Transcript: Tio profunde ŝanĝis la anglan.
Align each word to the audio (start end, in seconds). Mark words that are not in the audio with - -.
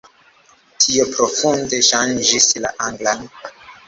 Tio 0.85 1.03
profunde 1.17 1.81
ŝanĝis 1.87 2.47
la 2.65 2.73
anglan. 2.87 3.23